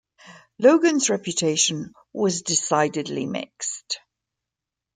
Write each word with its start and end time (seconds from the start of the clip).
Logan's 0.57 1.11
reputation 1.11 1.93
was 2.11 2.41
decidedly 2.41 3.27
mixed. 3.27 3.99